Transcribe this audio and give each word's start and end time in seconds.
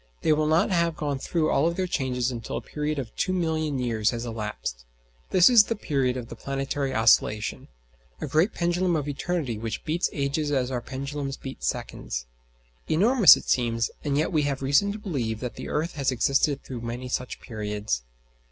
They 0.23 0.33
will 0.33 0.47
not 0.47 0.71
have 0.71 0.95
gone 0.97 1.19
through 1.19 1.51
all 1.51 1.69
their 1.69 1.85
changes 1.85 2.31
until 2.31 2.57
a 2.57 2.61
period 2.61 2.97
of 2.97 3.15
2,000,000 3.17 3.79
years 3.85 4.09
has 4.09 4.25
elapsed. 4.25 4.83
This 5.29 5.47
is 5.47 5.65
the 5.65 5.75
period 5.75 6.17
of 6.17 6.27
the 6.27 6.35
planetary 6.35 6.91
oscillation: 6.91 7.67
"a 8.19 8.25
great 8.25 8.51
pendulum 8.51 8.95
of 8.95 9.07
eternity 9.07 9.59
which 9.59 9.85
beats 9.85 10.09
ages 10.11 10.49
as 10.51 10.71
our 10.71 10.81
pendulums 10.81 11.37
beat 11.37 11.63
seconds." 11.63 12.25
Enormous 12.89 13.37
it 13.37 13.47
seems; 13.47 13.91
and 14.03 14.17
yet 14.17 14.31
we 14.31 14.41
have 14.41 14.63
reason 14.63 14.91
to 14.91 14.97
believe 14.97 15.39
that 15.39 15.53
the 15.55 15.69
earth 15.69 15.93
has 15.93 16.11
existed 16.11 16.63
through 16.63 16.81
many 16.81 17.07
such 17.07 17.39
periods. 17.39 18.01